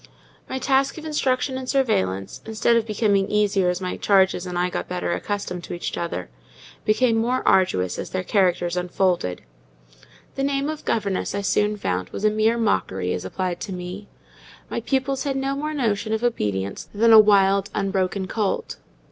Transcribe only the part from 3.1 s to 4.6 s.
easier as my charges and